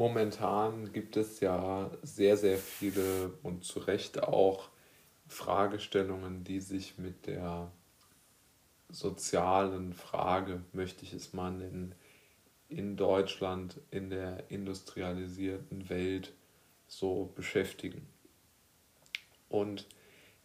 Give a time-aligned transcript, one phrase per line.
[0.00, 4.70] momentan gibt es ja sehr, sehr viele und zu Recht auch
[5.28, 7.70] Fragestellungen, die sich mit der
[8.88, 11.94] sozialen Frage, möchte ich es mal nennen,
[12.70, 16.32] in Deutschland, in der industrialisierten Welt
[16.86, 18.08] so beschäftigen.
[19.50, 19.86] Und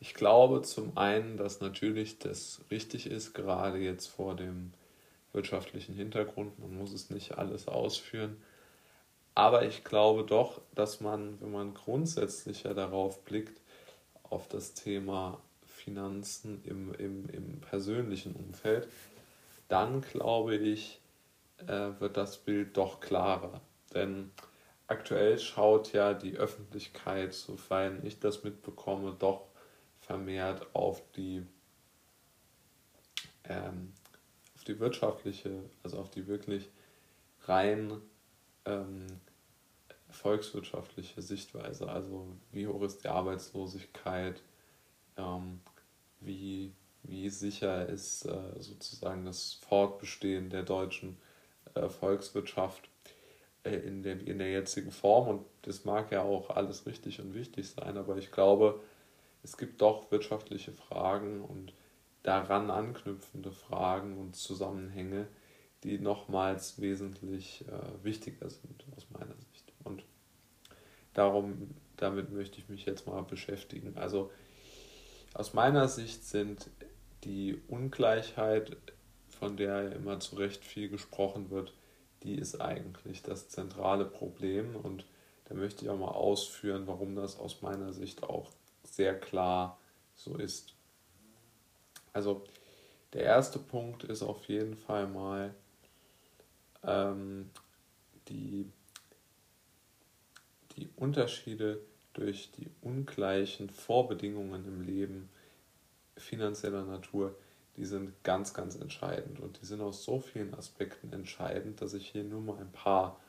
[0.01, 4.73] ich glaube zum einen, dass natürlich das richtig ist, gerade jetzt vor dem
[5.31, 6.59] wirtschaftlichen Hintergrund.
[6.59, 8.35] Man muss es nicht alles ausführen.
[9.35, 13.59] Aber ich glaube doch, dass man, wenn man grundsätzlicher darauf blickt,
[14.23, 18.87] auf das Thema Finanzen im, im, im persönlichen Umfeld,
[19.67, 20.99] dann glaube ich,
[21.67, 23.61] äh, wird das Bild doch klarer.
[23.93, 24.31] Denn
[24.87, 29.47] aktuell schaut ja die Öffentlichkeit, sofern ich das mitbekomme, doch
[29.99, 31.45] vermehrt auf die,
[33.43, 33.91] ähm,
[34.55, 36.69] auf die wirtschaftliche, also auf die wirklich
[37.45, 38.01] rein
[38.65, 39.05] ähm,
[40.09, 41.89] volkswirtschaftliche Sichtweise.
[41.89, 44.41] Also wie hoch ist die Arbeitslosigkeit,
[45.17, 45.61] ähm,
[46.19, 51.17] wie, wie sicher ist äh, sozusagen das Fortbestehen der deutschen
[51.75, 52.89] äh, Volkswirtschaft
[53.63, 55.27] äh, in, der, in der jetzigen Form.
[55.27, 58.79] Und das mag ja auch alles richtig und wichtig sein, aber ich glaube,
[59.43, 61.73] es gibt doch wirtschaftliche Fragen und
[62.23, 65.27] daran anknüpfende Fragen und Zusammenhänge,
[65.85, 69.71] die nochmals wesentlich äh, wichtiger sind aus meiner Sicht.
[69.83, 70.03] Und
[71.13, 73.95] darum, damit möchte ich mich jetzt mal beschäftigen.
[73.95, 74.31] Also
[75.35, 76.69] aus meiner Sicht sind
[77.23, 78.77] die Ungleichheit,
[79.27, 81.73] von der ja immer zu Recht viel gesprochen wird,
[82.23, 85.05] die ist eigentlich das zentrale Problem und
[85.45, 88.49] da möchte ich auch mal ausführen, warum das aus meiner Sicht auch
[88.83, 89.77] sehr klar
[90.15, 90.73] so ist.
[92.13, 92.43] Also
[93.13, 95.53] der erste Punkt ist auf jeden Fall mal
[96.85, 97.49] ähm,
[98.27, 98.71] die,
[100.77, 101.79] die Unterschiede
[102.13, 105.29] durch die ungleichen Vorbedingungen im Leben
[106.17, 107.35] finanzieller Natur,
[107.77, 112.07] die sind ganz, ganz entscheidend und die sind aus so vielen Aspekten entscheidend, dass ich
[112.07, 113.19] hier nur mal ein paar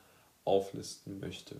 [0.45, 1.57] auflisten möchte.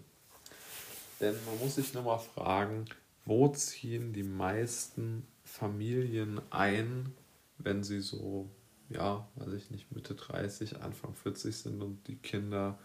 [1.20, 2.86] Denn man muss sich nur mal fragen,
[3.26, 7.14] wo ziehen die meisten Familien ein,
[7.58, 8.50] wenn sie so,
[8.90, 12.78] ja, weiß ich nicht, Mitte 30, Anfang 40 sind und die Kinder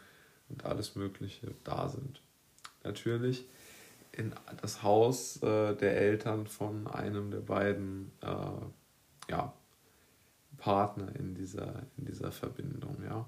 [0.49, 2.21] und alles Mögliche da sind.
[2.85, 3.47] Natürlich
[4.13, 9.53] in das Haus äh, der Eltern von einem der beiden äh, ja,
[10.59, 13.03] Partner in dieser, in dieser Verbindung.
[13.05, 13.27] Ja.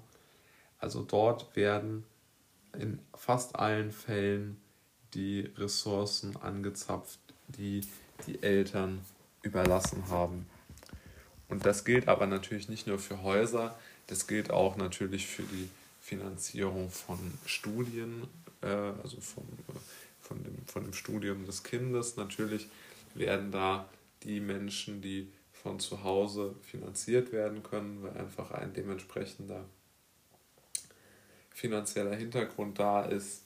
[0.77, 2.05] Also dort werden
[2.77, 4.61] in fast allen Fällen
[5.13, 7.81] die Ressourcen angezapft, die
[8.27, 9.01] die Eltern
[9.41, 10.45] überlassen haben.
[11.49, 15.69] Und das gilt aber natürlich nicht nur für Häuser, das gilt auch natürlich für die
[16.01, 18.27] Finanzierung von Studien,
[18.61, 19.43] äh, also von,
[20.21, 22.15] von, dem, von dem Studium des Kindes.
[22.15, 22.67] Natürlich
[23.15, 23.89] werden da
[24.23, 29.65] die Menschen, die von zu Hause finanziert werden können, weil einfach ein dementsprechender
[31.49, 33.43] finanzieller Hintergrund da ist,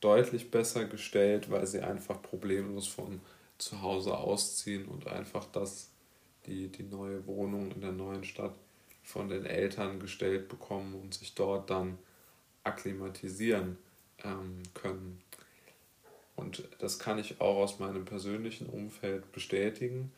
[0.00, 3.20] deutlich besser gestellt, weil sie einfach problemlos von
[3.58, 5.90] zu Hause ausziehen und einfach das,
[6.48, 8.54] die, die neue Wohnung in der neuen Stadt
[9.02, 11.98] von den Eltern gestellt bekommen und sich dort dann
[12.64, 13.78] akklimatisieren
[14.24, 15.22] ähm, können.
[16.36, 20.12] Und das kann ich auch aus meinem persönlichen Umfeld bestätigen.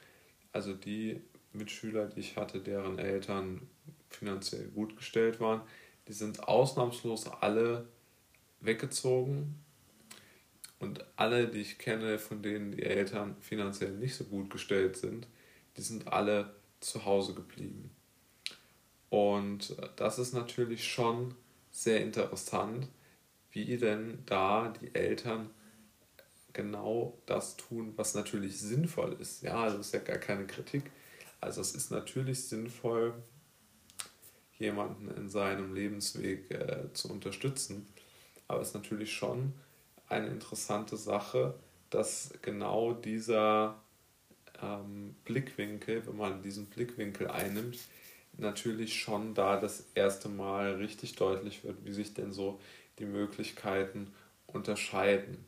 [0.53, 1.21] Also die
[1.53, 3.69] Mitschüler, die ich hatte, deren Eltern
[4.09, 5.63] finanziell gut gestellt waren,
[6.09, 7.87] die sind ausnahmslos alle
[8.61, 9.55] weggezogen
[10.79, 15.27] und alle, die ich kenne, von denen die Eltern finanziell nicht so gut gestellt sind,
[15.81, 17.91] die sind alle zu Hause geblieben.
[19.09, 21.35] Und das ist natürlich schon
[21.71, 22.87] sehr interessant,
[23.51, 25.49] wie denn da die Eltern
[26.53, 29.43] genau das tun, was natürlich sinnvoll ist.
[29.43, 30.91] Ja, also ist ja gar keine Kritik.
[31.41, 33.15] Also es ist natürlich sinnvoll,
[34.59, 37.87] jemanden in seinem Lebensweg äh, zu unterstützen.
[38.49, 39.55] Aber es ist natürlich schon
[40.09, 41.55] eine interessante Sache,
[41.89, 43.81] dass genau dieser
[44.63, 47.79] ähm, Blickwinkel, wenn man diesen Blickwinkel einnimmt,
[48.39, 52.61] natürlich schon da das erste Mal richtig deutlich wird, wie sich denn so
[52.99, 54.13] die Möglichkeiten
[54.47, 55.45] unterscheiden.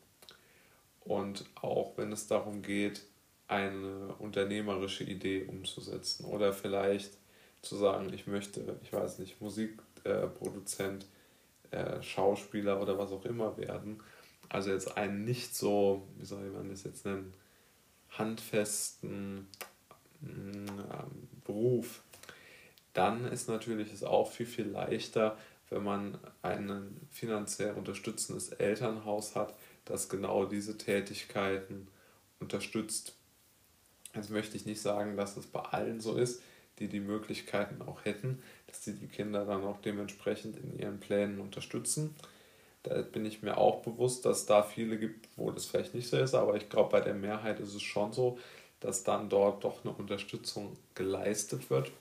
[1.01, 3.03] Und auch wenn es darum geht,
[3.49, 7.13] eine unternehmerische Idee umzusetzen oder vielleicht
[7.61, 11.07] zu sagen, ich möchte, ich weiß nicht, Musikproduzent,
[11.71, 14.01] äh, Schauspieler oder was auch immer werden,
[14.49, 17.33] also jetzt einen nicht so, wie soll man das jetzt nennen,
[18.19, 19.49] handfesten
[20.21, 20.67] mm,
[21.45, 22.03] Beruf,
[22.93, 25.37] dann ist natürlich es auch viel, viel leichter,
[25.71, 29.55] wenn man ein finanziell unterstützendes Elternhaus hat,
[29.85, 31.89] das genau diese Tätigkeiten
[32.41, 33.15] unterstützt.
[34.15, 36.43] Jetzt möchte ich nicht sagen, dass es bei allen so ist,
[36.79, 41.41] die die Möglichkeiten auch hätten, dass sie die Kinder dann auch dementsprechend in ihren Plänen
[41.41, 42.15] unterstützen.
[42.83, 46.17] Da bin ich mir auch bewusst, dass da viele gibt, wo das vielleicht nicht so
[46.17, 48.39] ist, aber ich glaube, bei der Mehrheit ist es schon so,
[48.81, 51.93] dass dann dort doch eine Unterstützung geleistet wird.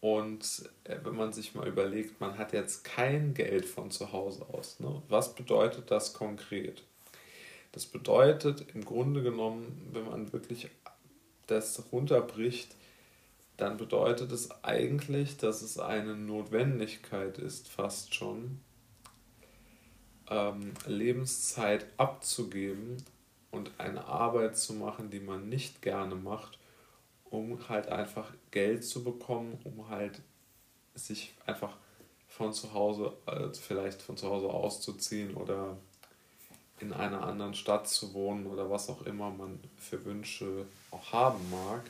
[0.00, 4.46] Und äh, wenn man sich mal überlegt, man hat jetzt kein Geld von zu Hause
[4.52, 5.02] aus, ne?
[5.08, 6.82] was bedeutet das konkret?
[7.72, 10.68] Das bedeutet im Grunde genommen, wenn man wirklich
[11.46, 12.74] das runterbricht,
[13.56, 18.60] dann bedeutet es eigentlich, dass es eine Notwendigkeit ist, fast schon,
[20.30, 22.96] ähm, Lebenszeit abzugeben
[23.50, 26.58] und eine Arbeit zu machen, die man nicht gerne macht,
[27.24, 30.20] um halt einfach Geld zu bekommen, um halt
[30.94, 31.76] sich einfach
[32.28, 35.76] von zu Hause, äh, vielleicht von zu Hause auszuziehen oder
[36.80, 41.50] in einer anderen Stadt zu wohnen oder was auch immer man für Wünsche auch haben
[41.50, 41.82] mag.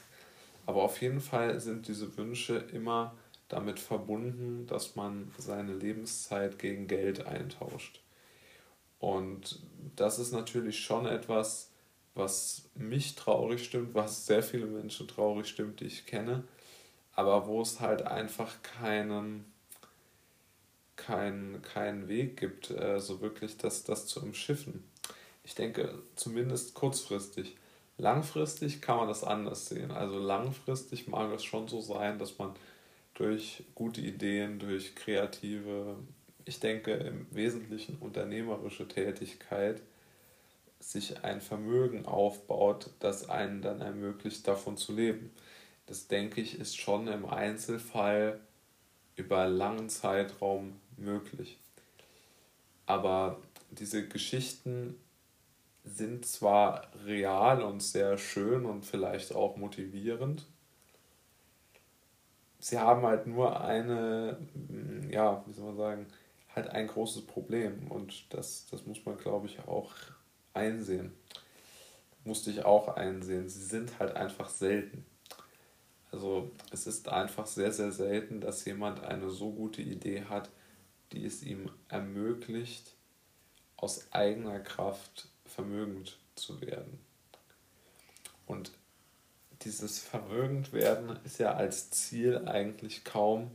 [0.67, 3.15] Aber auf jeden Fall sind diese Wünsche immer
[3.49, 8.01] damit verbunden, dass man seine Lebenszeit gegen Geld eintauscht.
[9.01, 9.59] Und
[9.97, 11.71] das ist natürlich schon etwas,
[12.15, 16.45] was mich traurig stimmt, was sehr viele Menschen traurig stimmt, die ich kenne,
[17.15, 19.51] aber wo es halt einfach keinen,
[20.97, 24.85] keinen, keinen Weg gibt, äh, so wirklich das, das zu umschiffen.
[25.45, 27.57] Ich denke, zumindest kurzfristig.
[27.97, 29.91] Langfristig kann man das anders sehen.
[29.91, 32.55] Also langfristig mag es schon so sein, dass man
[33.15, 35.97] durch gute Ideen, durch kreative
[36.45, 39.81] ich denke, im Wesentlichen unternehmerische Tätigkeit
[40.79, 45.31] sich ein Vermögen aufbaut, das einen dann ermöglicht, davon zu leben.
[45.87, 48.41] Das denke ich, ist schon im Einzelfall
[49.17, 51.59] über einen langen Zeitraum möglich.
[52.87, 53.41] Aber
[53.71, 54.97] diese Geschichten
[55.85, 60.47] sind zwar real und sehr schön und vielleicht auch motivierend,
[62.61, 64.39] sie haben halt nur eine,
[65.11, 66.07] ja, wie soll man sagen,
[66.55, 69.93] halt ein großes Problem und das, das muss man, glaube ich, auch
[70.53, 71.13] einsehen.
[72.25, 73.49] Musste ich auch einsehen.
[73.49, 75.07] Sie sind halt einfach selten.
[76.13, 80.51] Also es ist einfach sehr, sehr selten, dass jemand eine so gute Idee hat,
[81.13, 82.95] die es ihm ermöglicht,
[83.77, 87.01] aus eigener Kraft vermögend zu werden.
[88.47, 88.73] Und
[89.63, 93.51] dieses vermögend werden ist ja als Ziel eigentlich kaum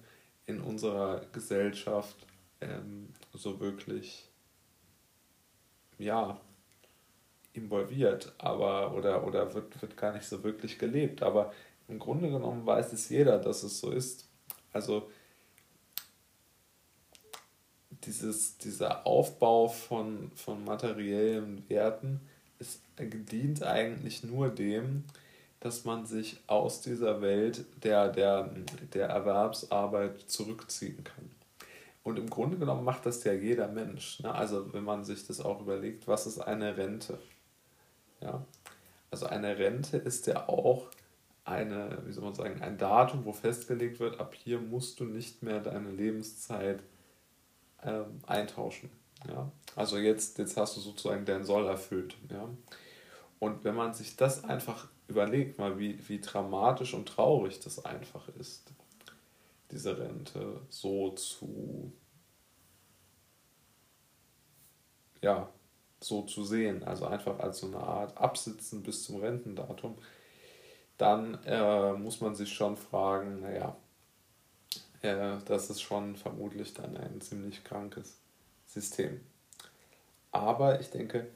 [0.46, 2.16] in unserer Gesellschaft
[2.66, 4.28] ähm, so wirklich,
[5.98, 6.40] ja,
[7.54, 11.24] involviert, aber oder, oder wird, wird gar nicht so wirklich gelebt.
[11.24, 11.54] Aber
[11.88, 14.28] im Grunde genommen weiß es jeder, dass es so ist.
[14.74, 15.10] Also
[18.04, 22.22] dieses, dieser Aufbau von, von materiellen Werten
[22.60, 25.06] ist, dient eigentlich nur dem,
[25.60, 28.50] dass man sich aus dieser Welt der, der,
[28.94, 31.32] der Erwerbsarbeit zurückziehen kann.
[32.06, 34.20] Und im Grunde genommen macht das ja jeder Mensch.
[34.20, 34.32] Ne?
[34.32, 37.18] Also wenn man sich das auch überlegt, was ist eine Rente?
[38.22, 38.46] Ja?
[39.10, 40.86] Also eine Rente ist ja auch
[41.46, 45.42] eine, wie soll man sagen, ein Datum, wo festgelegt wird, ab hier musst du nicht
[45.42, 46.84] mehr deine Lebenszeit
[47.82, 48.92] ähm, eintauschen.
[49.28, 49.52] Ja?
[49.76, 52.18] Also jetzt, jetzt hast du sozusagen dein Soll erfüllt.
[52.30, 52.48] Ja?
[53.40, 58.30] Und wenn man sich das einfach überlegt, mal wie, wie dramatisch und traurig das einfach
[58.40, 58.75] ist,
[59.72, 61.92] diese Rente so zu,
[65.22, 65.50] ja,
[66.00, 69.98] so zu sehen, also einfach als so eine Art Absitzen bis zum Rentendatum,
[70.98, 73.76] dann äh, muss man sich schon fragen, naja,
[75.02, 78.20] äh, das ist schon vermutlich dann ein ziemlich krankes
[78.66, 79.22] System.
[80.32, 81.28] Aber ich denke,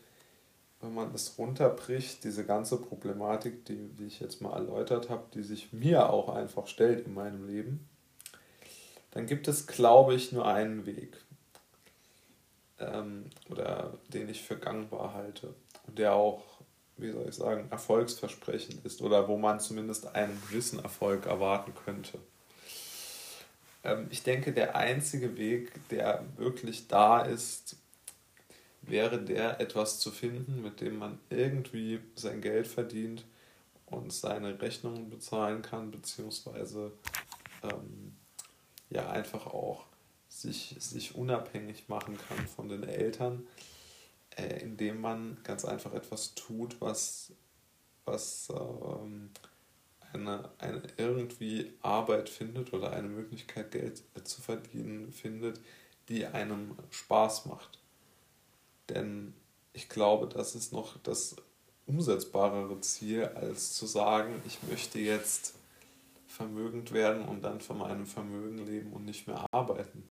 [0.82, 5.44] wenn man es runterbricht, diese ganze Problematik, die, die ich jetzt mal erläutert habe, die
[5.44, 7.89] sich mir auch einfach stellt in meinem Leben,
[9.12, 11.18] dann gibt es, glaube ich, nur einen Weg.
[12.80, 15.54] Ähm, oder den ich für gangbar halte.
[15.88, 16.44] Und der auch,
[16.98, 22.20] wie soll ich sagen, erfolgsversprechend ist oder wo man zumindest einen gewissen Erfolg erwarten könnte.
[23.84, 27.76] Ähm, ich denke, der einzige Weg, der wirklich da ist,
[28.82, 33.26] wäre der, etwas zu finden, mit dem man irgendwie sein Geld verdient
[33.86, 36.92] und seine Rechnungen bezahlen kann, beziehungsweise
[37.64, 37.99] ähm,
[38.90, 39.86] ja einfach auch
[40.28, 43.48] sich, sich unabhängig machen kann von den Eltern,
[44.38, 47.32] äh, indem man ganz einfach etwas tut, was,
[48.06, 49.32] was ähm,
[50.14, 55.60] eine, eine irgendwie Arbeit findet oder eine Möglichkeit, Geld zu verdienen findet,
[56.08, 57.80] die einem Spaß macht.
[58.90, 59.34] Denn
[59.74, 61.36] ich glaube, das ist noch das
[61.86, 65.59] umsetzbarere Ziel, als zu sagen, ich möchte jetzt
[66.30, 70.10] vermögend werden und dann von meinem Vermögen leben und nicht mehr arbeiten.